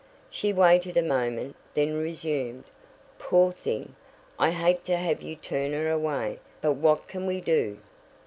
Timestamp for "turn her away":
5.35-6.39